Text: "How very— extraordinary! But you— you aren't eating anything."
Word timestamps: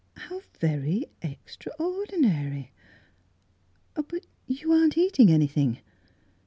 "How 0.29 0.41
very— 0.59 1.11
extraordinary! 1.21 2.71
But 3.93 4.25
you— 4.47 4.55
you 4.63 4.71
aren't 4.71 4.97
eating 4.97 5.29
anything." 5.31 5.77